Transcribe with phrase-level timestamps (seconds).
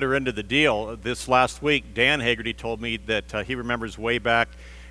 [0.00, 0.94] into the deal.
[0.94, 4.48] This last week, Dan Haggerty told me that uh, he remembers way back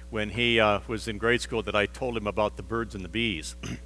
[0.10, 3.06] when he uh, was in grade school that I told him about the birds and
[3.06, 3.56] the bees.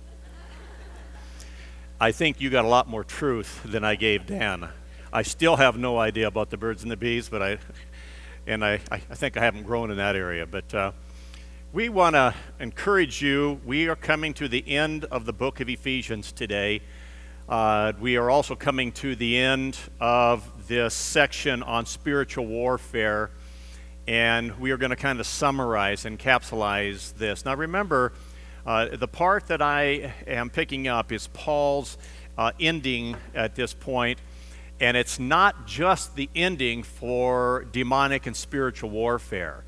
[2.02, 4.68] I think you got a lot more truth than I gave Dan.
[5.14, 7.60] I still have no idea about the birds and the bees, but I,
[8.48, 10.48] and I, I think I haven't grown in that area.
[10.48, 10.92] But uh,
[11.72, 13.62] we want to encourage you.
[13.64, 16.82] We are coming to the end of the book of Ephesians today.
[17.50, 23.32] Uh, we are also coming to the end of this section on spiritual warfare,
[24.08, 27.44] and we are going to kind of summarize and capsulize this.
[27.44, 28.14] Now, remember,
[28.66, 31.98] uh, the part that I am picking up is Paul's
[32.38, 34.20] uh, ending at this point,
[34.80, 39.64] and it's not just the ending for demonic and spiritual warfare.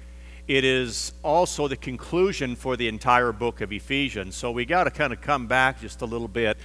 [0.48, 4.36] It is also the conclusion for the entire book of Ephesians.
[4.36, 6.58] So we got to kind of come back just a little bit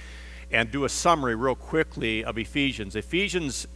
[0.51, 2.95] and do a summary real quickly of Ephesians.
[2.95, 3.67] Ephesians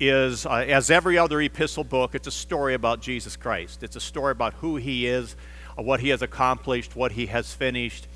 [0.00, 3.82] is, uh, as every other epistle book, it's a story about Jesus Christ.
[3.82, 5.36] It's a story about who he is,
[5.78, 8.08] uh, what he has accomplished, what he has finished.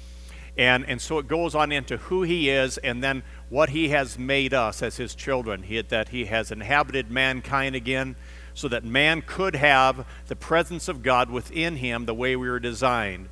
[0.58, 4.18] And, and so it goes on into who he is and then what he has
[4.18, 5.62] made us as his children.
[5.62, 8.16] He, that he has inhabited mankind again
[8.54, 12.58] so that man could have the presence of God within him the way we were
[12.58, 13.28] designed.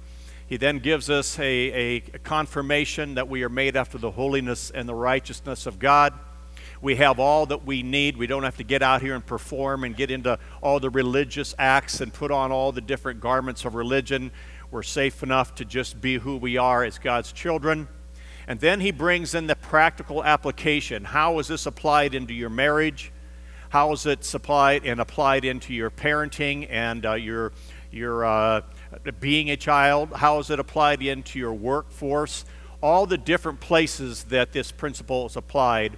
[0.46, 4.86] He then gives us a, a, confirmation that we are made after the holiness and
[4.88, 6.12] the righteousness of God.
[6.82, 8.18] We have all that we need.
[8.18, 11.54] We don't have to get out here and perform and get into all the religious
[11.58, 14.32] acts and put on all the different garments of religion.
[14.70, 17.88] We're safe enough to just be who we are as God's children.
[18.46, 21.04] And then he brings in the practical application.
[21.04, 23.12] How is this applied into your marriage?
[23.70, 27.52] How is it supplied and applied into your parenting and uh, your,
[27.90, 28.60] your uh,
[29.20, 30.12] being a child?
[30.14, 32.44] How is it applied into your workforce?
[32.80, 35.96] All the different places that this principle is applied.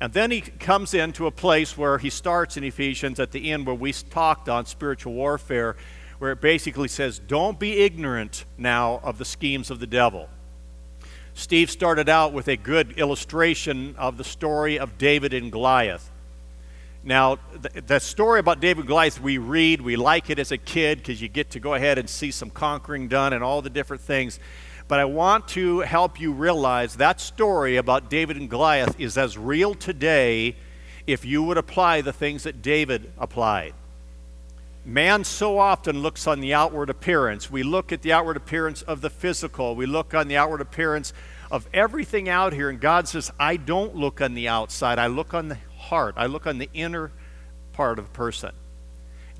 [0.00, 3.66] And then he comes into a place where he starts in Ephesians at the end
[3.66, 5.76] where we talked on spiritual warfare,
[6.18, 10.28] where it basically says, Don't be ignorant now of the schemes of the devil.
[11.34, 16.10] Steve started out with a good illustration of the story of David and Goliath.
[17.04, 20.58] Now, the, the, story about David and Goliath, we read, we like it as a
[20.58, 23.70] kid because you get to go ahead and see some conquering done and all the
[23.70, 24.40] different things.
[24.88, 29.38] But I want to help you realize that story about David and Goliath is as
[29.38, 30.56] real today
[31.06, 33.74] if you would apply the things that David applied.
[34.84, 37.50] Man so often looks on the outward appearance.
[37.50, 41.12] We look at the outward appearance of the physical, we look on the outward appearance
[41.50, 45.34] of everything out here, and God says, I don't look on the outside, I look
[45.34, 46.14] on the heart.
[46.16, 47.10] I look on the inner
[47.72, 48.52] part of a person.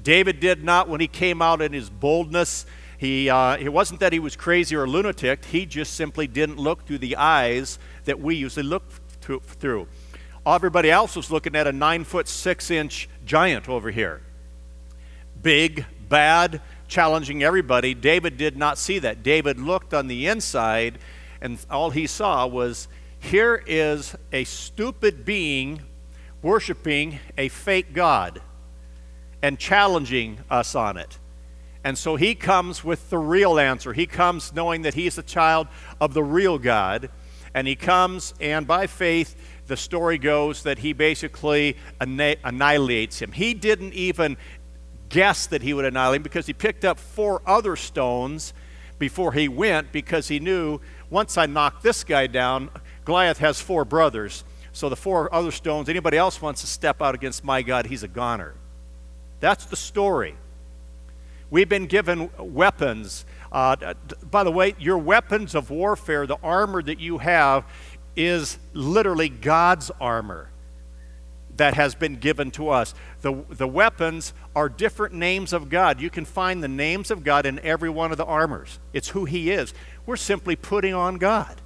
[0.03, 2.66] David did not, when he came out in his boldness,
[2.98, 5.44] he, uh, it wasn't that he was crazy or lunatic.
[5.44, 8.84] He just simply didn't look through the eyes that we usually look
[9.20, 9.87] through.
[10.47, 14.22] Everybody else was looking at a nine foot six inch giant over here.
[15.42, 17.94] Big, bad, challenging everybody.
[17.94, 19.22] David did not see that.
[19.22, 20.98] David looked on the inside,
[21.41, 22.88] and all he saw was
[23.20, 25.82] here is a stupid being
[26.43, 28.41] worshiping a fake God
[29.43, 31.19] and challenging us on it.
[31.84, 33.93] And so he comes with the real answer.
[33.93, 35.69] He comes knowing that he's a child
[36.00, 37.10] of the real God.
[37.54, 43.32] And he comes, and by faith, the story goes that he basically annihilates him.
[43.32, 44.37] He didn't even
[45.09, 48.53] guess that he would annihilate him because he picked up four other stones
[48.99, 52.70] before he went because he knew once I knock this guy down,
[53.05, 54.44] Goliath has four brothers.
[54.78, 58.04] So the four other stones, anybody else wants to step out against my God, he's
[58.04, 58.54] a goner.
[59.40, 60.36] That's the story.
[61.50, 63.26] We've been given weapons.
[63.50, 63.94] Uh,
[64.30, 67.64] by the way, your weapons of warfare, the armor that you have,
[68.14, 70.48] is literally God's armor
[71.56, 72.94] that has been given to us.
[73.22, 76.00] The, the weapons are different names of God.
[76.00, 78.78] You can find the names of God in every one of the armors.
[78.92, 79.74] It's who He is.
[80.06, 81.60] We're simply putting on God.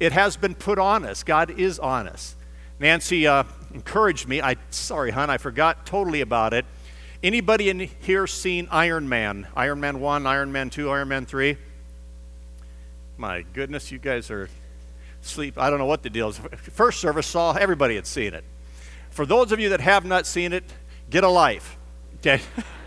[0.00, 1.22] It has been put on us.
[1.22, 2.36] God is on us.
[2.78, 3.44] Nancy uh,
[3.74, 4.40] encouraged me.
[4.40, 6.64] I sorry, hon, I forgot totally about it.
[7.22, 9.48] Anybody in here seen Iron Man?
[9.56, 11.56] Iron Man 1, Iron Man 2, Iron Man 3?
[13.16, 14.48] My goodness, you guys are
[15.20, 15.58] sleep.
[15.58, 16.38] I don't know what the deal is.
[16.38, 18.44] First service saw everybody had seen it.
[19.10, 20.62] For those of you that have not seen it,
[21.10, 21.76] get a life.
[22.18, 22.40] Okay?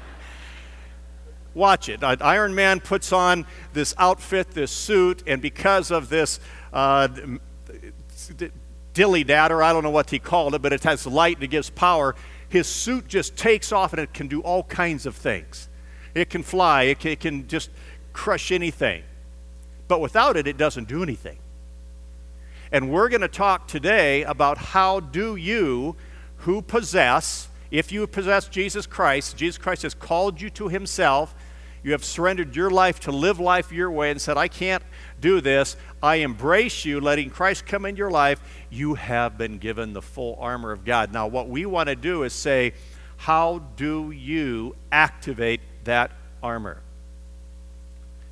[1.53, 2.03] Watch it.
[2.03, 6.39] Iron Man puts on this outfit, this suit, and because of this
[6.71, 7.09] uh,
[8.94, 11.50] dilly datter, I don't know what he called it, but it has light and it
[11.50, 12.15] gives power.
[12.48, 15.68] His suit just takes off and it can do all kinds of things.
[16.13, 17.69] It can fly, it can, it can just
[18.13, 19.04] crush anything.
[19.88, 21.38] But without it, it doesn't do anything.
[22.71, 25.97] And we're going to talk today about how do you,
[26.38, 31.33] who possess, if you possess Jesus Christ, Jesus Christ has called you to himself,
[31.83, 34.83] you have surrendered your life to live life your way and said, I can't
[35.19, 35.75] do this.
[36.03, 38.39] I embrace you, letting Christ come in your life.
[38.69, 41.12] You have been given the full armor of God.
[41.12, 42.73] Now, what we want to do is say,
[43.18, 46.12] how do you activate that
[46.44, 46.81] armor?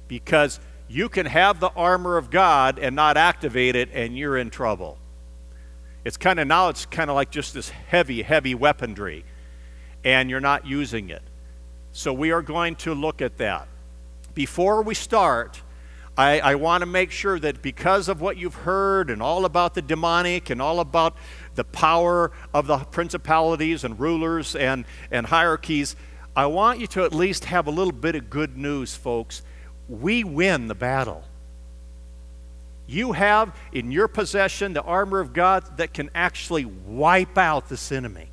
[0.07, 4.51] Because you can have the armor of God and not activate it, and you're in
[4.51, 4.98] trouble.
[6.05, 9.25] It's kind of now, it's kind of like just this heavy, heavy weaponry,
[10.03, 11.21] and you're not using it.
[11.91, 13.67] So we are going to look at that.
[14.33, 15.61] Before we start,
[16.17, 19.73] I, I want to make sure that because of what you've heard and all about
[19.73, 21.15] the demonic and all about
[21.55, 25.95] the power of the principalities and rulers and, and hierarchies,
[26.35, 29.41] I want you to at least have a little bit of good news, folks.
[29.87, 31.23] We win the battle.
[32.89, 37.91] You have in your possession the armor of God that can actually wipe out this
[37.91, 38.29] enemy.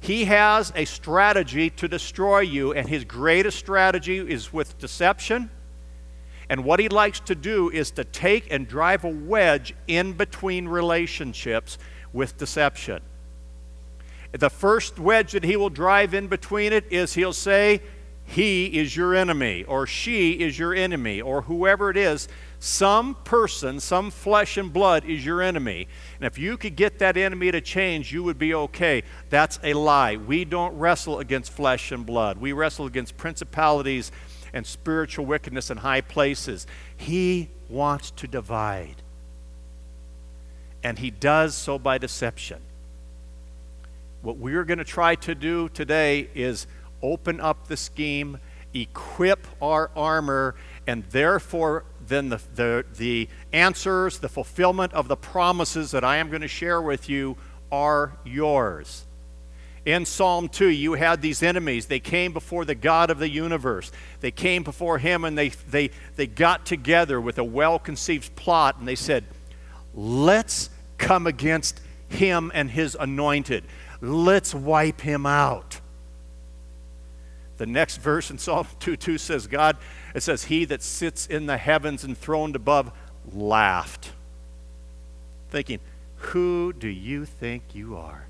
[0.00, 5.50] He has a strategy to destroy you, and his greatest strategy is with deception.
[6.48, 10.66] And what he likes to do is to take and drive a wedge in between
[10.66, 11.76] relationships
[12.14, 13.02] with deception.
[14.32, 17.82] The first wedge that he will drive in between it is he'll say,
[18.24, 22.26] He is your enemy, or she is your enemy, or whoever it is
[22.58, 25.88] some person, some flesh and blood is your enemy.
[26.16, 29.02] And if you could get that enemy to change, you would be okay.
[29.28, 30.16] That's a lie.
[30.16, 34.10] We don't wrestle against flesh and blood, we wrestle against principalities
[34.52, 36.66] and spiritual wickedness in high places.
[36.96, 39.02] He wants to divide.
[40.82, 42.60] And he does so by deception.
[44.22, 46.66] What we're going to try to do today is
[47.02, 48.38] open up the scheme,
[48.72, 50.54] equip our armor,
[50.86, 56.28] and therefore then the, the, the answers, the fulfillment of the promises that I am
[56.28, 57.36] going to share with you
[57.72, 59.04] are yours.
[59.84, 61.86] In Psalm 2, you had these enemies.
[61.86, 63.92] They came before the God of the universe.
[64.20, 68.78] They came before him and they, they, they got together with a well conceived plot
[68.78, 69.24] and they said,
[69.94, 73.64] Let's come against him and his anointed.
[74.00, 75.80] Let's wipe him out.
[77.56, 79.76] The next verse in Psalm 2 2 says, God,
[80.16, 82.90] it says, He that sits in the heavens and throned above
[83.30, 84.12] laughed,
[85.50, 85.78] thinking,
[86.16, 88.26] Who do you think you are?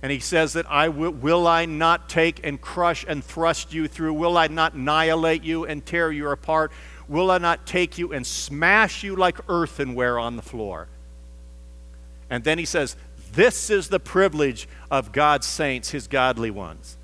[0.00, 3.88] And he says that I will, will I not take and crush and thrust you
[3.88, 4.14] through?
[4.14, 6.70] Will I not annihilate you and tear you apart?
[7.08, 10.86] Will I not take you and smash you like earthenware on the floor?
[12.30, 12.94] And then he says,
[13.32, 16.97] This is the privilege of God's saints, his godly ones.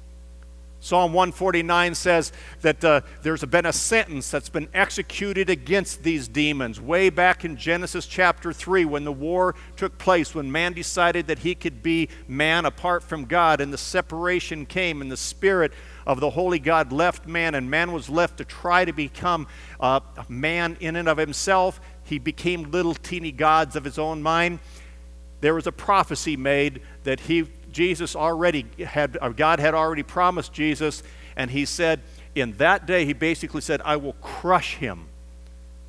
[0.84, 6.78] Psalm 149 says that uh, there's been a sentence that's been executed against these demons
[6.78, 11.38] way back in Genesis chapter 3 when the war took place, when man decided that
[11.38, 15.72] he could be man apart from God, and the separation came, and the spirit
[16.06, 19.46] of the holy God left man, and man was left to try to become
[19.80, 21.80] uh, man in and of himself.
[22.02, 24.58] He became little teeny gods of his own mind.
[25.40, 30.52] There was a prophecy made that he Jesus already had, uh, God had already promised
[30.52, 31.02] Jesus,
[31.36, 32.00] and he said,
[32.34, 35.06] in that day, he basically said, I will crush him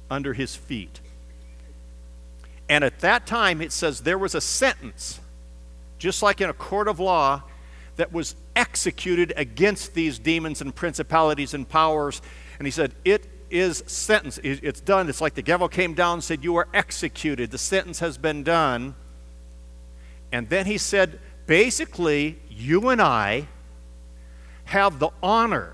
[0.10, 1.00] under his feet.
[2.68, 5.20] And at that time, it says there was a sentence,
[5.98, 7.44] just like in a court of law,
[7.96, 12.22] that was executed against these demons and principalities and powers.
[12.60, 14.40] And he said, It is sentence.
[14.44, 15.08] It's done.
[15.08, 17.52] It's like the devil came down and said, You are executed.
[17.52, 18.96] The sentence has been done.
[20.32, 23.48] And then he said, Basically, you and I
[24.66, 25.74] have the honor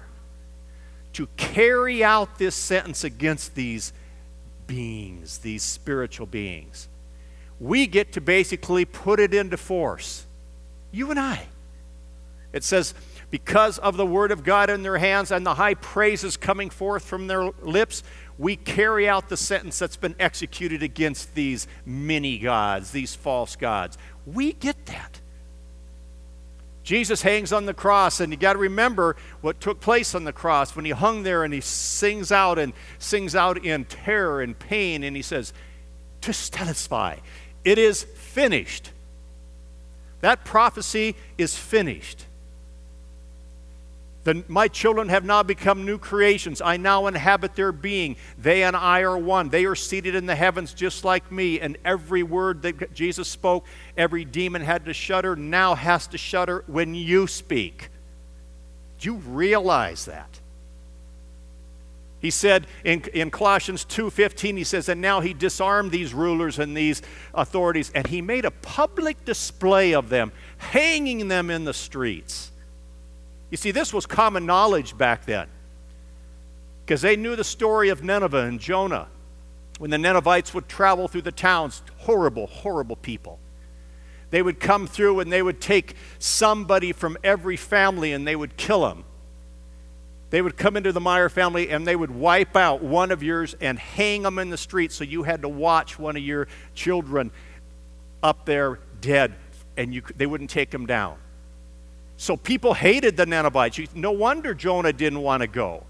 [1.14, 3.94] to carry out this sentence against these
[4.68, 6.88] beings, these spiritual beings.
[7.60, 10.26] We get to basically put it into force.
[10.92, 11.48] You and I.
[12.54, 12.94] It says,
[13.30, 17.06] because of the word of God in their hands and the high praises coming forth
[17.06, 18.04] from their lips,
[18.38, 23.98] we carry out the sentence that's been executed against these many gods, these false gods.
[24.26, 25.21] We get that.
[26.84, 30.34] Jesus hangs on the cross, and you got to remember what took place on the
[30.34, 34.58] cross when he hung there and he sings out and sings out in terror and
[34.58, 35.54] pain, and he says,
[36.22, 37.18] To satisfy,
[37.64, 38.92] it is finished.
[40.22, 42.26] That prophecy is finished.
[44.24, 46.62] The, my children have now become new creations.
[46.62, 48.18] I now inhabit their being.
[48.38, 49.50] They and I are one.
[49.50, 51.60] They are seated in the heavens just like me.
[51.60, 53.66] And every word that Jesus spoke,
[53.98, 57.90] every demon had to shudder, now has to shudder when you speak.
[59.00, 60.40] Do you realize that?
[62.20, 66.78] He said in, in Colossians 2:15, he says, and now he disarmed these rulers and
[66.78, 67.02] these
[67.34, 72.51] authorities, and he made a public display of them, hanging them in the streets.
[73.52, 75.48] You see, this was common knowledge back then.
[76.84, 79.08] Because they knew the story of Nineveh and Jonah.
[79.78, 83.40] When the Ninevites would travel through the towns, horrible, horrible people.
[84.32, 88.58] They would come through and they would take somebody from every family and they would
[88.58, 89.04] kill them
[90.32, 93.54] they would come into the Meyer family and they would wipe out one of yours
[93.60, 97.32] and hang them in the street so you had to watch one of your children
[98.24, 99.36] up there dead
[99.76, 101.18] and you, they wouldn't take them down.
[102.22, 103.96] So people hated the Ninevites.
[103.96, 105.84] No wonder Jonah didn't want to go.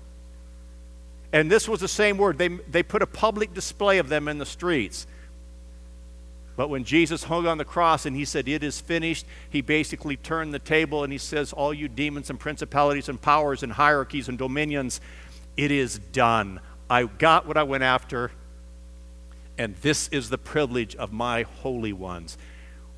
[1.33, 2.37] And this was the same word.
[2.37, 5.07] They, they put a public display of them in the streets.
[6.55, 10.15] But when Jesus hung on the cross and he said, It is finished, he basically
[10.15, 14.29] turned the table and he says, All you demons and principalities and powers and hierarchies
[14.29, 15.01] and dominions,
[15.57, 16.61] it is done.
[16.89, 18.31] I got what I went after,
[19.57, 22.37] and this is the privilege of my holy ones.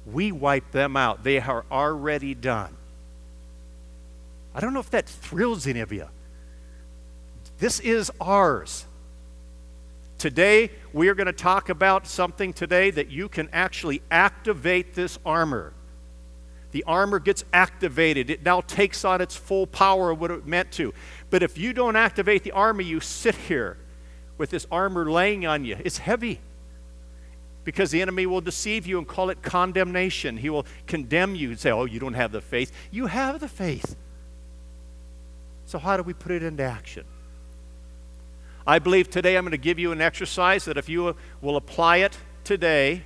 [0.05, 2.77] We wipe them out, they are already done.
[4.55, 6.07] I don't know if that thrills any of you.
[7.57, 8.85] This is ours.
[10.17, 15.19] Today, we are going to talk about something today that you can actually activate this
[15.25, 15.73] armor.
[16.71, 18.29] The armor gets activated.
[18.29, 20.93] It now takes on its full power of what it meant to.
[21.29, 23.77] But if you don't activate the armor, you sit here
[24.37, 25.77] with this armor laying on you.
[25.83, 26.39] It's heavy
[27.63, 30.37] because the enemy will deceive you and call it condemnation.
[30.37, 32.71] He will condemn you and say, Oh, you don't have the faith.
[32.91, 33.95] You have the faith.
[35.65, 37.05] So, how do we put it into action?
[38.65, 41.97] I believe today I'm going to give you an exercise that if you will apply
[41.97, 43.03] it today,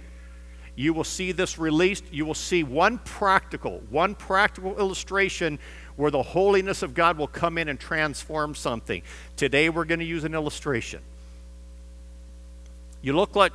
[0.76, 2.04] you will see this released.
[2.12, 5.58] You will see one practical, one practical illustration
[5.96, 9.02] where the holiness of God will come in and transform something.
[9.36, 11.02] Today we're going to use an illustration.
[13.02, 13.54] You look like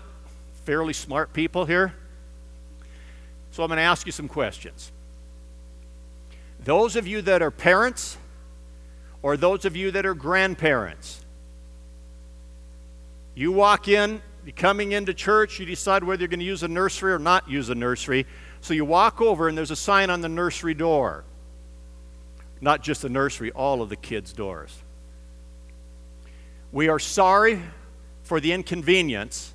[0.64, 1.94] fairly smart people here.
[3.52, 4.90] So I'm going to ask you some questions.
[6.64, 8.16] Those of you that are parents,
[9.22, 11.24] or those of you that are grandparents,
[13.34, 16.68] you walk in, you're coming into church, you decide whether you're going to use a
[16.68, 18.26] nursery or not use a nursery.
[18.60, 21.24] So you walk over, and there's a sign on the nursery door.
[22.60, 24.76] Not just the nursery, all of the kids' doors.
[26.72, 27.60] We are sorry
[28.22, 29.54] for the inconvenience,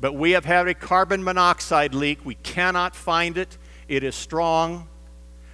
[0.00, 2.24] but we have had a carbon monoxide leak.
[2.24, 4.88] We cannot find it, it is strong.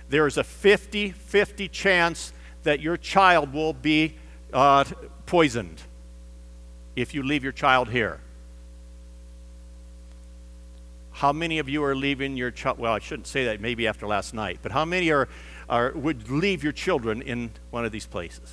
[0.09, 2.33] There is a 50 50 chance
[2.65, 4.17] that your child will be
[4.53, 4.85] uh,
[5.27, 5.81] poisoned
[6.97, 8.21] if you leave your child here?
[11.13, 12.79] How many of you are leaving your child?
[12.79, 15.29] Well, I shouldn't say that maybe after last night, but how many are,
[15.69, 18.53] are would leave your children in one of these places?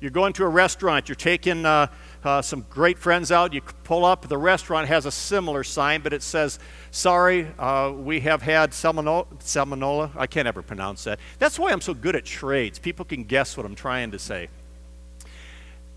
[0.00, 1.86] You're going to a restaurant, you're taking uh,
[2.24, 6.12] uh, some great friends out, you pull up, the restaurant has a similar sign, but
[6.12, 6.58] it says,
[6.90, 10.10] Sorry, uh, we have had salmonella.
[10.16, 11.18] I can't ever pronounce that.
[11.38, 12.78] That's why I'm so good at trades.
[12.78, 14.48] People can guess what I'm trying to say.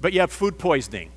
[0.02, 1.12] But you have food poisoning.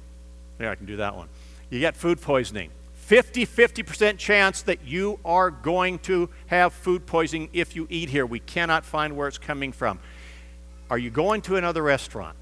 [0.60, 1.28] Yeah, I can do that one.
[1.70, 2.70] You get food poisoning.
[2.94, 8.26] 50 50% chance that you are going to have food poisoning if you eat here.
[8.26, 9.98] We cannot find where it's coming from.
[10.90, 12.36] Are you going to another restaurant?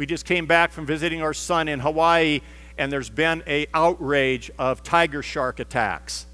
[0.00, 2.40] We just came back from visiting our son in Hawaii
[2.78, 6.24] and there's been a outrage of tiger shark attacks.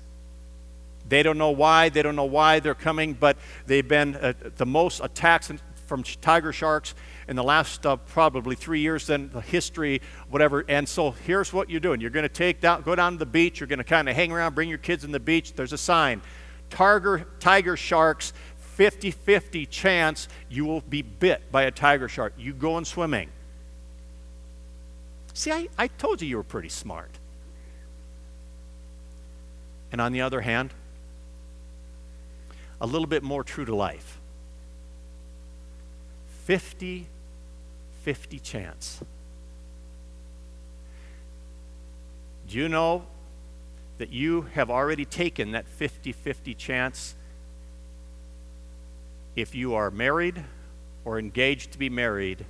[1.09, 4.67] They don't know why, they don't know why they're coming, but they've been uh, the
[4.67, 5.51] most attacks
[5.85, 6.95] from tiger sharks
[7.27, 10.65] in the last uh, probably three years than the history, whatever.
[10.69, 12.01] And so here's what you're doing.
[12.01, 13.59] You're going to take down, go down to the beach.
[13.59, 15.55] You're going to kind of hang around, bring your kids in the beach.
[15.55, 16.23] There's a sign.
[16.71, 18.33] Tiger, tiger sharks,
[18.79, 22.33] 50-50 chance you will be bit by a tiger shark.
[22.39, 23.29] You go in swimming.
[25.37, 27.11] See, I, I told you you were pretty smart.
[29.93, 30.73] And on the other hand,
[32.81, 34.19] a little bit more true to life.
[36.45, 37.07] 50
[38.03, 39.03] 50 chance.
[42.49, 43.05] Do you know
[43.99, 47.15] that you have already taken that 50 50 chance
[49.35, 50.43] if you are married
[51.05, 52.47] or engaged to be married?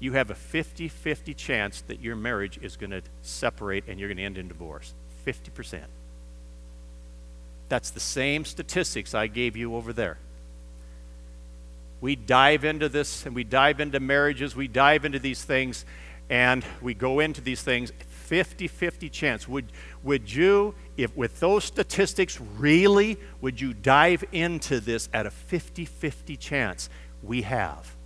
[0.00, 4.08] You have a 50 50 chance that your marriage is going to separate and you're
[4.08, 4.94] going to end in divorce.
[5.26, 5.82] 50%.
[7.68, 10.18] That's the same statistics I gave you over there
[12.00, 15.84] we dive into this and we dive into marriages, we dive into these things,
[16.28, 17.92] and we go into these things.
[18.08, 19.48] 50 50 chance.
[19.48, 19.66] Would,
[20.02, 25.84] would you, if with those statistics, really, would you dive into this at a 50
[25.84, 26.88] 50 chance?
[27.22, 27.96] We have.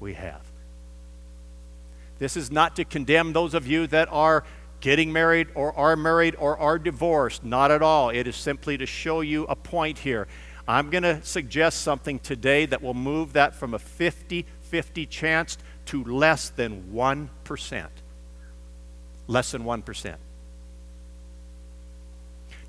[0.00, 0.42] We have.
[2.18, 4.44] This is not to condemn those of you that are
[4.80, 7.44] getting married or are married or are divorced.
[7.44, 8.10] Not at all.
[8.10, 10.28] It is simply to show you a point here.
[10.66, 15.58] I'm going to suggest something today that will move that from a 50 50 chance
[15.86, 17.86] to less than 1%.
[19.26, 20.16] Less than 1%.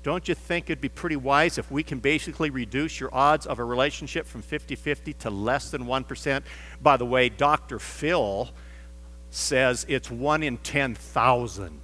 [0.02, 3.58] Don't you think it'd be pretty wise if we can basically reduce your odds of
[3.58, 6.42] a relationship from 50 50 to less than 1%?
[6.82, 7.78] By the way, Dr.
[7.78, 8.50] Phil
[9.30, 11.80] says it's 1 in 10,000.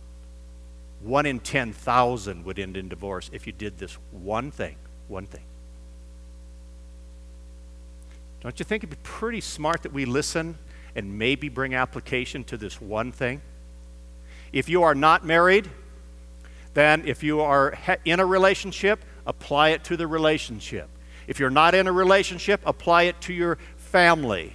[1.03, 4.77] 1 in 10,000 would end in divorce if you did this one thing.
[5.09, 5.45] One thing.
[8.41, 10.57] Don't you think it'd be pretty smart that we listen
[10.95, 13.43] and maybe bring application to this one thing?
[14.53, 15.69] If you are not married,
[16.77, 17.73] then if you are
[18.05, 20.91] in a relationship, apply it to the relationship.
[21.27, 24.53] If you're not in a relationship, apply it to your family.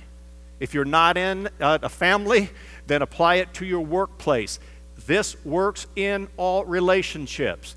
[0.59, 2.51] If you're not in uh, a family,
[2.85, 4.59] then apply it to your workplace.
[5.07, 7.75] This works in all relationships.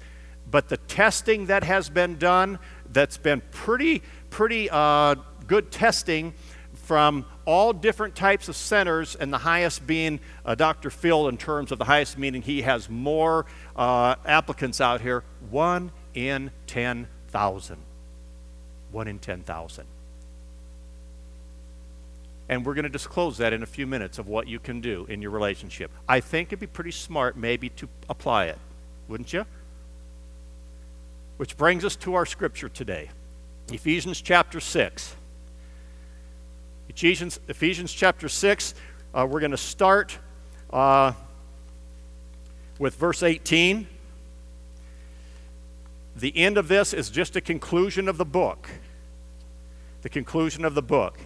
[0.50, 2.58] But the testing that has been done,
[2.92, 5.14] that's been pretty, pretty uh,
[5.46, 6.34] good testing
[6.84, 10.90] from all different types of centers, and the highest being uh, Dr.
[10.90, 15.24] Phil in terms of the highest, meaning he has more uh, applicants out here.
[15.50, 17.76] One in 10,000.
[18.92, 19.84] One in 10,000.
[22.48, 25.06] And we're going to disclose that in a few minutes of what you can do
[25.08, 25.90] in your relationship.
[26.06, 28.58] I think it'd be pretty smart, maybe, to apply it,
[29.08, 29.46] wouldn't you?
[31.38, 33.10] Which brings us to our scripture today
[33.72, 35.16] Ephesians chapter 6.
[36.96, 38.72] Ephesians, Ephesians chapter 6,
[39.14, 40.16] uh, we're going to start
[40.70, 41.12] uh,
[42.78, 43.88] with verse 18.
[46.14, 48.70] The end of this is just a conclusion of the book.
[50.02, 51.18] The conclusion of the book.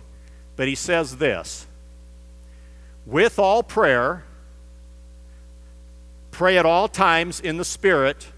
[0.57, 1.67] But he says this
[3.05, 4.25] with all prayer,
[6.31, 8.29] pray at all times in the Spirit,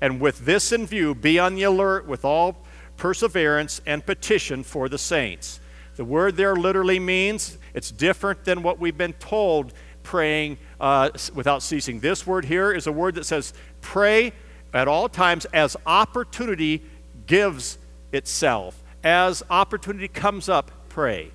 [0.00, 2.64] and with this in view, be on the alert with all
[2.96, 5.59] perseverance and petition for the saints
[6.00, 11.62] the word there literally means it's different than what we've been told praying uh, without
[11.62, 12.00] ceasing.
[12.00, 14.32] This word here is a word that says pray
[14.72, 16.82] at all times as opportunity
[17.26, 17.76] gives
[18.12, 18.82] itself.
[19.04, 21.32] As opportunity comes up, pray.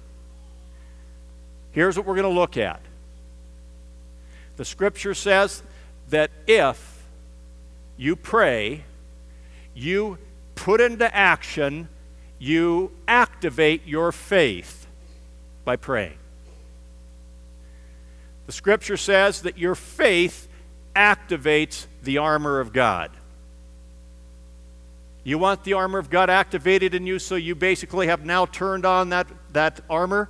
[1.71, 2.82] Here's what we're going to look at.
[4.58, 5.62] The scripture says
[6.10, 7.06] that if
[7.97, 8.84] you pray,
[9.75, 10.17] you
[10.56, 11.88] put into action
[12.39, 14.88] you activate your faith
[15.63, 16.17] by praying.
[18.45, 20.48] The scripture says that your faith
[20.95, 23.12] activates the armor of God.
[25.24, 28.86] You want the armor of God activated in you, so you basically have now turned
[28.86, 30.30] on that, that armor.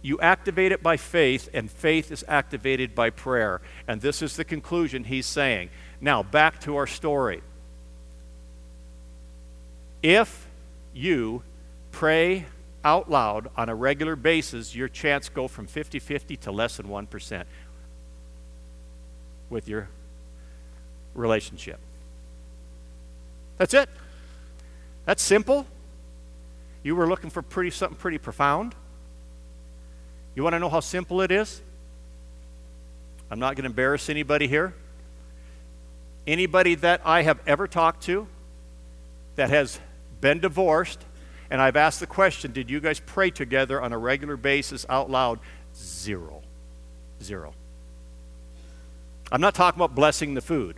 [0.00, 3.60] You activate it by faith, and faith is activated by prayer.
[3.86, 5.68] And this is the conclusion he's saying.
[6.00, 7.42] Now, back to our story.
[10.02, 10.48] If
[10.92, 11.42] you
[11.92, 12.46] pray
[12.84, 17.44] out loud on a regular basis, your chance go from 50-50 to less than 1%
[19.50, 19.88] with your
[21.14, 21.78] relationship.
[23.58, 23.88] That's it.
[25.04, 25.66] That's simple.
[26.82, 28.74] You were looking for pretty something pretty profound.
[30.34, 31.60] You want to know how simple it is?
[33.30, 34.74] I'm not going to embarrass anybody here.
[36.26, 38.26] Anybody that I have ever talked to
[39.36, 39.78] that has
[40.20, 41.04] been divorced,
[41.50, 45.10] and I've asked the question did you guys pray together on a regular basis out
[45.10, 45.40] loud?
[45.74, 46.42] Zero.
[47.22, 47.54] Zero.
[49.32, 50.76] I'm not talking about blessing the food.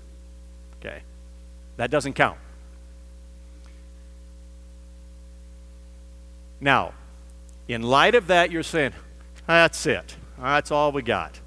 [0.80, 1.02] Okay?
[1.76, 2.38] That doesn't count.
[6.60, 6.92] Now,
[7.66, 8.92] in light of that, you're saying,
[9.46, 10.16] that's it.
[10.38, 11.40] That's all we got.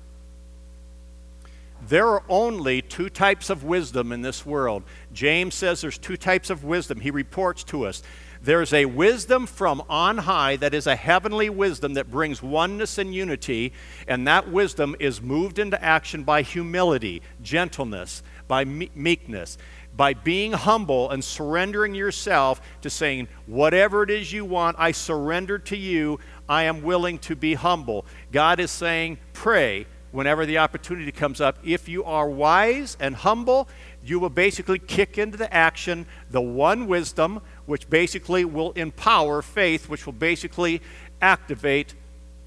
[1.88, 4.84] There are only two types of wisdom in this world.
[5.14, 7.00] James says there's two types of wisdom.
[7.00, 8.02] He reports to us.
[8.42, 13.14] There's a wisdom from on high that is a heavenly wisdom that brings oneness and
[13.14, 13.74] unity,
[14.08, 19.58] and that wisdom is moved into action by humility, gentleness, by meekness,
[19.96, 25.60] by being humble and surrendering yourself to saying, Whatever it is you want, I surrender
[25.60, 26.20] to you.
[26.50, 28.06] I am willing to be humble.
[28.32, 31.60] God is saying, Pray whenever the opportunity comes up.
[31.64, 33.68] If you are wise and humble,
[34.04, 39.90] you will basically kick into the action the one wisdom, which basically will empower faith,
[39.90, 40.82] which will basically
[41.22, 41.94] activate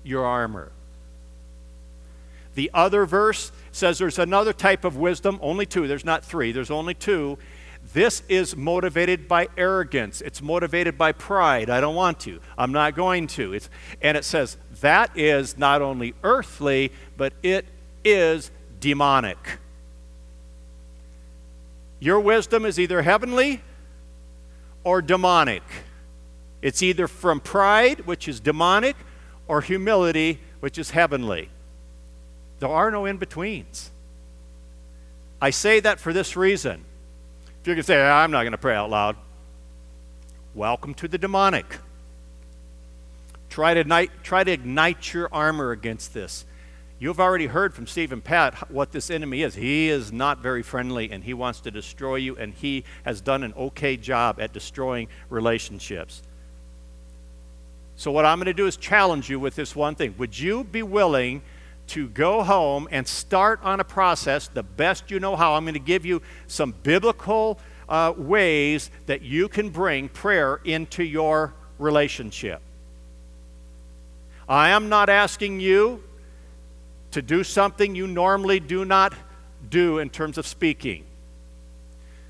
[0.02, 0.72] your armor.
[2.54, 6.70] The other verse says there's another type of wisdom, only two, there's not three, there's
[6.70, 7.38] only two.
[7.92, 10.20] This is motivated by arrogance.
[10.20, 11.70] It's motivated by pride.
[11.70, 12.40] I don't want to.
[12.56, 13.54] I'm not going to.
[13.54, 13.70] It's,
[14.02, 17.64] and it says that is not only earthly, but it
[18.04, 19.38] is demonic.
[21.98, 23.62] Your wisdom is either heavenly
[24.84, 25.62] or demonic.
[26.62, 28.96] It's either from pride, which is demonic,
[29.46, 31.48] or humility, which is heavenly.
[32.58, 33.90] There are no in betweens.
[35.40, 36.84] I say that for this reason.
[37.68, 39.16] Going to say, I'm not going to pray out loud,
[40.54, 41.66] welcome to the demonic.
[43.50, 46.46] Try to, ignite, try to ignite your armor against this.
[46.98, 49.54] You've already heard from Steve and Pat what this enemy is.
[49.54, 53.42] He is not very friendly and he wants to destroy you, and he has done
[53.42, 56.22] an okay job at destroying relationships.
[57.96, 60.14] So, what I'm going to do is challenge you with this one thing.
[60.16, 61.42] Would you be willing
[61.88, 65.54] to go home and start on a process the best you know how?
[65.54, 71.02] I'm going to give you some biblical uh, ways that you can bring prayer into
[71.02, 72.60] your relationship.
[74.48, 76.02] I am not asking you
[77.10, 79.14] to do something you normally do not
[79.68, 81.04] do in terms of speaking.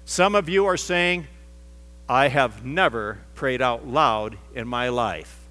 [0.04, 1.26] Some of you are saying,
[2.08, 5.46] I have never prayed out loud in my life.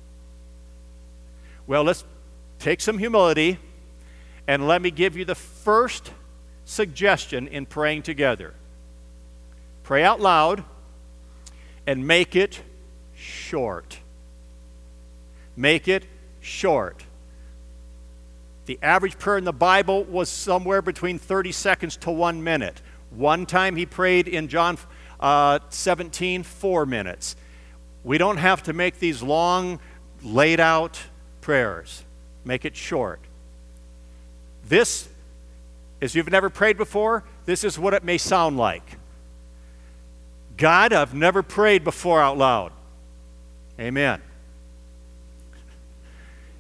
[1.68, 2.04] Well, let's
[2.60, 3.60] take some humility
[4.48, 6.12] and let me give you the first
[6.66, 8.54] suggestion in praying together.
[9.84, 10.64] Pray out loud
[11.86, 12.62] and make it
[13.16, 14.00] short.
[15.56, 16.06] Make it
[16.42, 17.04] short.
[18.66, 22.82] The average prayer in the Bible was somewhere between 30 seconds to one minute.
[23.12, 24.78] One time he prayed in John
[25.22, 27.36] uh, 17, four minutes.
[28.04, 29.80] We don't have to make these long,
[30.22, 31.02] laid out
[31.42, 32.04] prayers.
[32.44, 33.22] Make it short.
[34.68, 35.08] This,
[36.02, 38.98] as you've never prayed before, this is what it may sound like
[40.58, 42.72] God, I've never prayed before out loud.
[43.80, 44.22] Amen.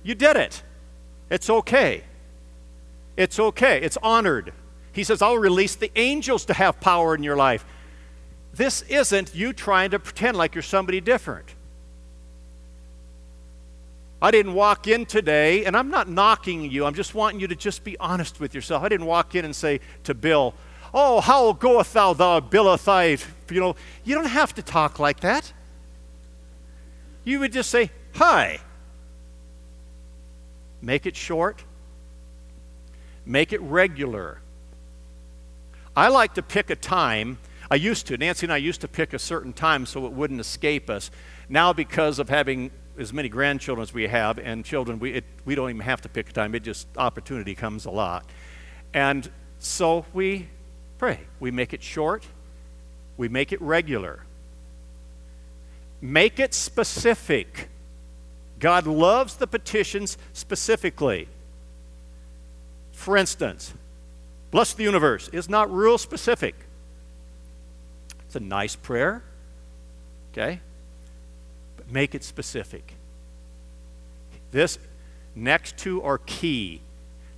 [0.03, 0.61] You did it.
[1.31, 2.03] It's okay.
[3.17, 3.81] It's okay.
[3.81, 4.53] It's honored.
[4.93, 7.65] He says, I'll release the angels to have power in your life.
[8.53, 11.55] This isn't you trying to pretend like you're somebody different.
[14.21, 17.55] I didn't walk in today, and I'm not knocking you, I'm just wanting you to
[17.55, 18.83] just be honest with yourself.
[18.83, 20.55] I didn't walk in and say to Bill,
[20.93, 23.25] Oh, how goeth thou, thou Billathite?
[23.51, 25.51] You know, you don't have to talk like that.
[27.23, 28.59] You would just say, Hi.
[30.81, 31.63] Make it short,
[33.25, 34.41] make it regular.
[35.95, 37.39] I like to pick a time.
[37.69, 38.17] I used to.
[38.17, 41.09] Nancy and I used to pick a certain time so it wouldn't escape us.
[41.49, 45.55] Now, because of having as many grandchildren as we have and children, we, it, we
[45.55, 46.55] don't even have to pick a time.
[46.55, 48.25] It just, opportunity comes a lot.
[48.93, 49.29] And
[49.59, 50.47] so we
[50.97, 51.19] pray.
[51.39, 52.25] We make it short,
[53.17, 54.23] we make it regular.
[56.01, 57.69] Make it specific.
[58.59, 61.27] God loves the petitions specifically.
[62.91, 63.73] For instance,
[64.51, 66.55] bless the universe is not real specific.
[68.25, 69.23] It's a nice prayer,
[70.31, 70.61] okay?
[71.89, 72.93] Make it specific.
[74.51, 74.79] This
[75.35, 76.81] next two are key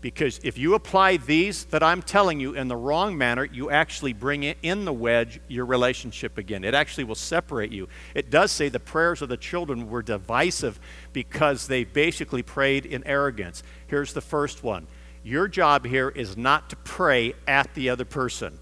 [0.02, 4.14] because if you apply these that I'm telling you in the wrong manner, you actually
[4.14, 6.64] bring in the wedge your relationship again.
[6.64, 7.90] It actually will separate you.
[8.16, 10.80] It does say the prayers of the children were divisive
[11.12, 13.62] because they basically prayed in arrogance.
[13.88, 14.88] Here's the first one
[15.24, 18.58] Your job here is not to pray at the other person,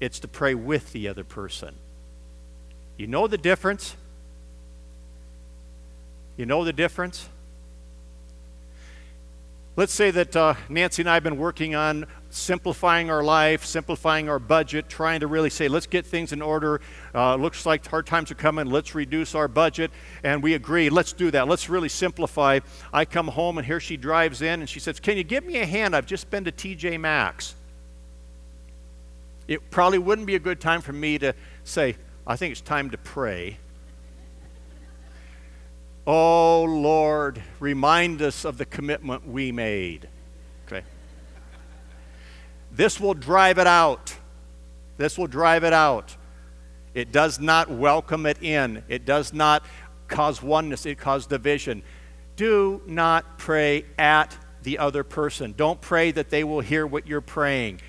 [0.00, 1.76] it's to pray with the other person.
[2.96, 3.94] You know the difference?
[6.38, 7.28] You know the difference?
[9.74, 14.28] Let's say that uh, Nancy and I have been working on simplifying our life, simplifying
[14.28, 16.80] our budget, trying to really say, let's get things in order.
[17.12, 18.70] Uh, looks like hard times are coming.
[18.70, 19.90] Let's reduce our budget.
[20.22, 21.48] And we agree, let's do that.
[21.48, 22.60] Let's really simplify.
[22.92, 25.56] I come home, and here she drives in, and she says, Can you give me
[25.58, 25.96] a hand?
[25.96, 27.56] I've just been to TJ Maxx.
[29.48, 31.96] It probably wouldn't be a good time for me to say,
[32.28, 33.58] I think it's time to pray.
[36.10, 40.08] Oh Lord, remind us of the commitment we made.
[40.66, 40.82] Okay.
[42.72, 44.16] This will drive it out.
[44.96, 46.16] This will drive it out.
[46.94, 48.84] It does not welcome it in.
[48.88, 49.66] It does not
[50.08, 51.82] cause oneness, it causes division.
[52.36, 55.52] Do not pray at the other person.
[55.58, 57.82] Don't pray that they will hear what you're praying.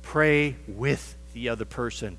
[0.00, 2.16] Pray with the other person.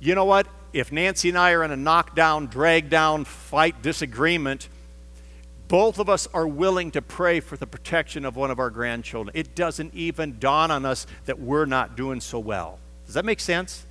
[0.00, 0.46] You know what?
[0.72, 4.70] If Nancy and I are in a knockdown, drag down, fight, disagreement,
[5.68, 9.30] both of us are willing to pray for the protection of one of our grandchildren.
[9.36, 12.78] It doesn't even dawn on us that we're not doing so well.
[13.04, 13.84] Does that make sense?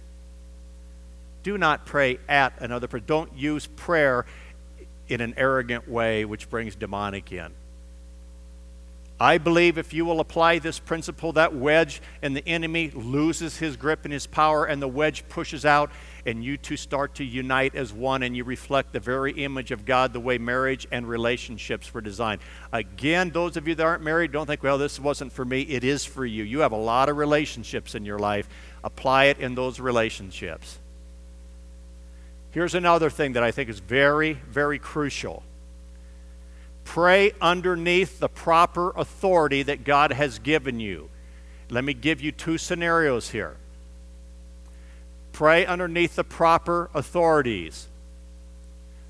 [1.43, 3.05] Do not pray at another person.
[3.05, 4.25] Don't use prayer
[5.07, 7.53] in an arrogant way which brings demonic in.
[9.19, 13.75] I believe if you will apply this principle, that wedge and the enemy loses his
[13.75, 15.89] grip and his power, and the wedge pushes out,
[16.27, 19.85] and you two start to unite as one, and you reflect the very image of
[19.85, 22.41] God the way marriage and relationships were designed.
[22.71, 25.61] Again, those of you that aren't married, don't think, well, this wasn't for me.
[25.61, 26.43] It is for you.
[26.43, 28.47] You have a lot of relationships in your life.
[28.83, 30.77] Apply it in those relationships.
[32.51, 35.43] Here's another thing that I think is very, very crucial
[36.87, 41.09] Pray underneath the proper authority that God has given you.
[41.69, 43.57] Let me give you two scenarios here.
[45.37, 47.87] Pray underneath the proper authorities.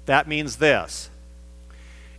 [0.08, 1.10] That means this.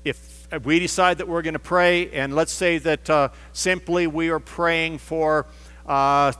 [0.02, 4.30] If we decide that we're going to pray, and let's say that uh, simply we
[4.30, 5.44] are praying for
[5.84, 6.32] uh,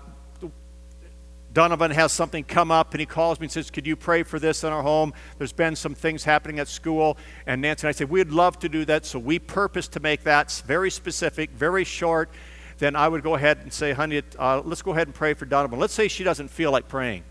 [1.52, 4.38] Donovan has something come up and he calls me and says, Could you pray for
[4.38, 5.12] this in our home?
[5.37, 7.18] There's been some things happening at school.
[7.46, 9.04] And Nancy and I said, We'd love to do that.
[9.04, 12.31] So we purpose to make that very specific, very short.
[12.78, 15.44] Then I would go ahead and say, Honey, uh, let's go ahead and pray for
[15.44, 15.78] Donovan.
[15.78, 17.24] Let's say she doesn't feel like praying.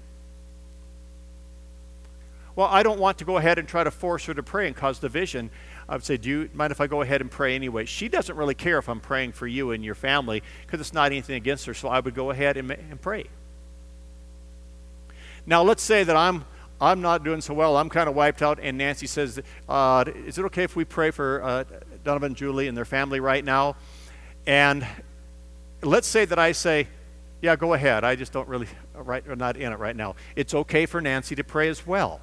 [2.57, 4.75] Well, I don't want to go ahead and try to force her to pray and
[4.75, 5.51] cause division.
[5.87, 7.85] I would say, Do you mind if I go ahead and pray anyway?
[7.85, 11.11] She doesn't really care if I'm praying for you and your family because it's not
[11.11, 11.75] anything against her.
[11.75, 13.25] So I would go ahead and, and pray.
[15.45, 16.45] Now, let's say that I'm,
[16.81, 17.77] I'm not doing so well.
[17.77, 19.39] I'm kind of wiped out, and Nancy says,
[19.69, 21.63] uh, Is it okay if we pray for uh,
[22.03, 23.75] Donovan Julie and their family right now?
[24.47, 24.83] And
[25.83, 26.87] let's say that I say,
[27.39, 28.03] Yeah, go ahead.
[28.03, 30.15] I just don't really, right, I'm not in it right now.
[30.35, 32.19] It's okay for Nancy to pray as well.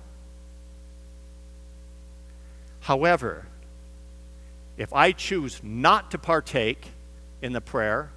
[2.84, 3.46] However,
[4.76, 6.88] if I choose not to partake
[7.40, 8.10] in the prayer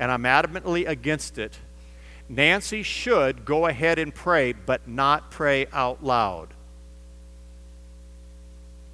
[0.00, 1.56] and I'm adamantly against it,
[2.28, 6.48] Nancy should go ahead and pray, but not pray out loud.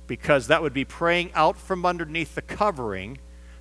[0.06, 3.16] Because that would be praying out from underneath the covering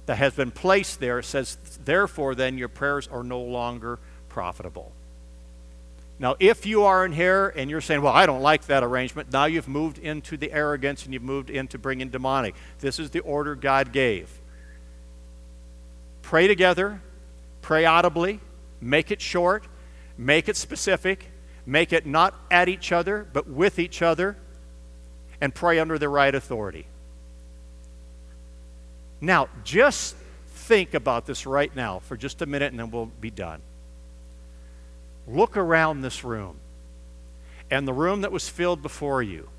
[0.08, 1.20] that has been placed there.
[1.20, 3.98] It says, therefore, then your prayers are no longer
[4.28, 4.92] profitable.
[6.20, 9.32] Now, if you are in here and you're saying, well, I don't like that arrangement,
[9.32, 12.56] now you've moved into the arrogance and you've moved into bringing demonic.
[12.80, 14.30] This is the order God gave.
[16.22, 17.02] Pray together,
[17.62, 18.42] pray audibly,
[18.82, 19.66] Make it short,
[20.18, 21.32] make it specific,
[21.66, 24.38] make it not at each other, but with each other,
[25.42, 26.86] and pray under the right authority.
[29.22, 30.16] Now, just
[30.48, 33.62] think about this right now for just a minute and then we'll be done.
[35.32, 36.58] Look around this room
[37.70, 39.50] and the room that was filled before you.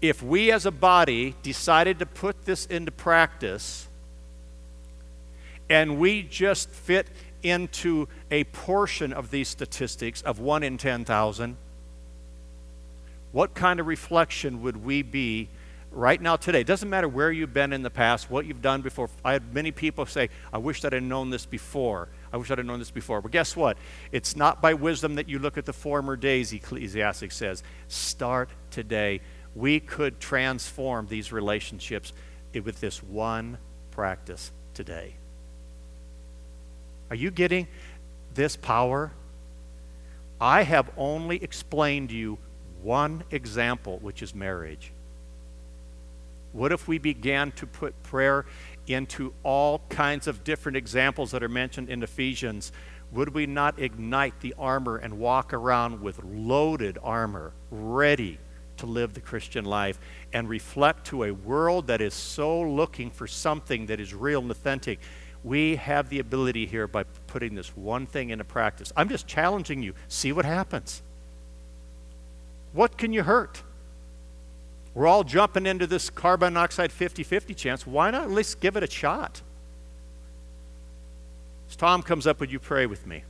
[0.00, 3.88] If we as a body decided to put this into practice
[5.68, 7.06] and we just fit
[7.42, 11.56] into a portion of these statistics of 1 in 10,000,
[13.32, 15.48] what kind of reflection would we be
[15.92, 16.60] right now today?
[16.60, 19.08] It doesn't matter where you've been in the past, what you've done before.
[19.24, 22.08] I had many people say, I wish that I'd known this before.
[22.32, 23.20] I wish I'd known this before.
[23.20, 23.76] But guess what?
[24.10, 27.62] It's not by wisdom that you look at the former days, Ecclesiastes says.
[27.88, 29.20] Start today.
[29.54, 32.12] We could transform these relationships
[32.54, 33.58] with this one
[33.90, 35.14] practice today.
[37.10, 37.68] Are you getting
[38.34, 39.12] this power?
[40.40, 42.38] I have only explained to you
[42.82, 44.92] one example, which is marriage.
[46.52, 48.44] What if we began to put prayer
[48.86, 52.72] into all kinds of different examples that are mentioned in Ephesians?
[53.10, 58.38] Would we not ignite the armor and walk around with loaded armor, ready
[58.78, 59.98] to live the Christian life
[60.32, 64.50] and reflect to a world that is so looking for something that is real and
[64.50, 64.98] authentic?
[65.44, 68.92] we have the ability here by putting this one thing into practice.
[68.96, 69.94] I'm just challenging you.
[70.08, 71.02] See what happens.
[72.72, 73.62] What can you hurt?
[74.94, 77.86] We're all jumping into this carbon monoxide 50 50 chance.
[77.86, 79.40] Why not at least give it a shot?
[81.68, 83.24] As Tom comes up, would you pray with me?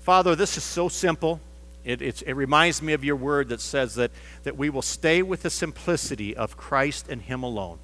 [0.00, 1.40] Father, this is so simple.
[1.84, 4.12] It, it, reminds me of your word that says that,
[4.44, 7.78] that we will stay with the simplicity of Christ and Him alone.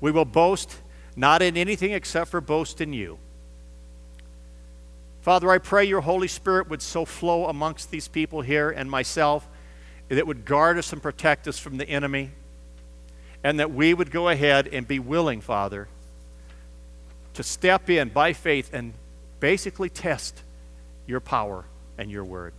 [0.00, 0.76] We will boast
[1.16, 3.18] not in anything except for boast in you.
[5.20, 9.46] Father, I pray your Holy Spirit would so flow amongst these people here and myself
[10.16, 12.30] that would guard us and protect us from the enemy,
[13.42, 15.88] and that we would go ahead and be willing, Father,
[17.34, 18.92] to step in by faith and
[19.38, 20.42] basically test
[21.06, 21.64] your power
[21.96, 22.52] and your word.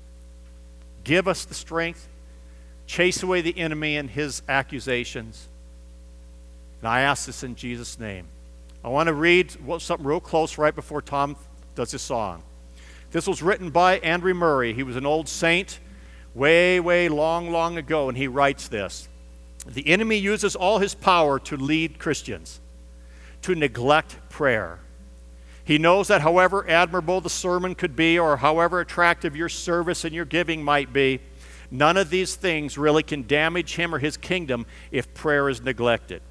[1.04, 2.08] Give us the strength
[2.92, 5.48] chase away the enemy and his accusations.
[6.82, 8.26] And I ask this in Jesus' name.
[8.84, 11.38] I want to read something real close right before Tom
[11.74, 12.44] does his song.
[13.12, 14.74] This was written by Andrew Murray.
[14.74, 15.80] He was an old saint
[16.34, 19.08] way, way long, long ago, and he writes this
[19.66, 22.60] The enemy uses all his power to lead Christians
[23.42, 24.80] to neglect prayer.
[25.64, 30.14] He knows that however admirable the sermon could be, or however attractive your service and
[30.14, 31.20] your giving might be,
[31.70, 36.22] none of these things really can damage him or his kingdom if prayer is neglected.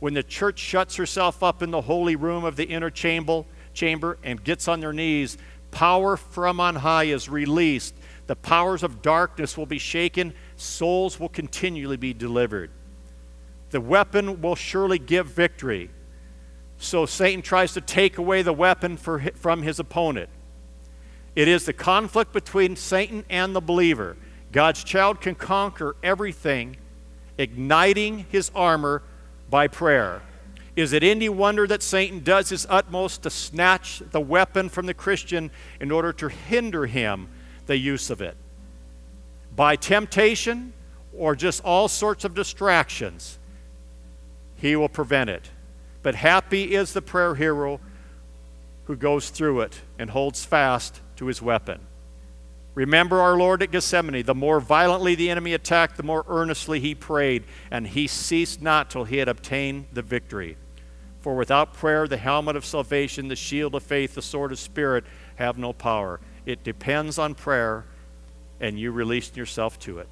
[0.00, 4.18] When the church shuts herself up in the holy room of the inner chamber, chamber
[4.22, 5.38] and gets on their knees,
[5.70, 7.94] power from on high is released.
[8.28, 12.70] The powers of darkness will be shaken, souls will continually be delivered.
[13.70, 15.90] The weapon will surely give victory.
[16.76, 20.28] So Satan tries to take away the weapon for, from his opponent.
[21.34, 24.16] It is the conflict between Satan and the believer.
[24.52, 26.76] God's child can conquer everything,
[27.38, 29.02] igniting his armor
[29.48, 30.20] by prayer.
[30.76, 34.94] Is it any wonder that Satan does his utmost to snatch the weapon from the
[34.94, 37.28] Christian in order to hinder him
[37.68, 38.36] the use of it?
[39.54, 40.72] By temptation
[41.16, 43.38] or just all sorts of distractions,
[44.56, 45.50] he will prevent it.
[46.02, 47.80] But happy is the prayer hero
[48.86, 51.80] who goes through it and holds fast to his weapon.
[52.74, 54.22] Remember our Lord at Gethsemane.
[54.22, 58.88] The more violently the enemy attacked, the more earnestly he prayed, and he ceased not
[58.88, 60.56] till he had obtained the victory.
[61.20, 65.04] For without prayer, the helmet of salvation, the shield of faith, the sword of spirit
[65.34, 66.20] have no power.
[66.48, 67.84] It depends on prayer,
[68.58, 70.08] and you release yourself to it.